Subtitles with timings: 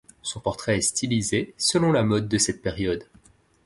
[0.23, 3.05] Son portrait est stylisé, selon la mode de cette période.